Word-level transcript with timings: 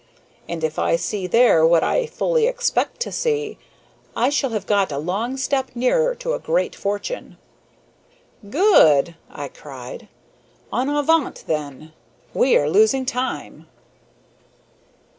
And 0.49 0.63
if 0.63 0.79
I 0.79 0.95
see 0.95 1.27
there 1.27 1.63
what 1.63 1.83
I 1.83 2.07
fully 2.07 2.47
expect 2.47 2.99
to 3.01 3.11
see, 3.11 3.59
I 4.15 4.31
shall 4.31 4.49
have 4.49 4.65
got 4.65 4.91
a 4.91 4.97
long 4.97 5.37
step 5.37 5.69
nearer 5.75 6.15
to 6.15 6.33
a 6.33 6.39
great 6.39 6.73
fortune." 6.75 7.37
"Good!" 8.49 9.13
I 9.29 9.47
cried. 9.47 10.07
"En 10.73 10.89
avant, 10.89 11.43
then! 11.45 11.93
We 12.33 12.57
are 12.57 12.67
losing 12.67 13.05
time." 13.05 13.67